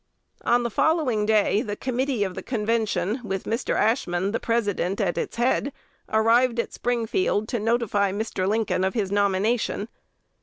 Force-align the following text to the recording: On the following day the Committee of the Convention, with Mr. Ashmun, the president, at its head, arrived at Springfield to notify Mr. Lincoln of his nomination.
On 0.43 0.63
the 0.63 0.71
following 0.71 1.27
day 1.27 1.61
the 1.61 1.75
Committee 1.75 2.23
of 2.23 2.33
the 2.33 2.41
Convention, 2.41 3.21
with 3.23 3.43
Mr. 3.43 3.75
Ashmun, 3.79 4.31
the 4.31 4.39
president, 4.39 4.99
at 4.99 5.15
its 5.15 5.35
head, 5.35 5.71
arrived 6.09 6.59
at 6.59 6.73
Springfield 6.73 7.47
to 7.49 7.59
notify 7.59 8.11
Mr. 8.11 8.47
Lincoln 8.47 8.83
of 8.83 8.95
his 8.95 9.11
nomination. 9.11 9.89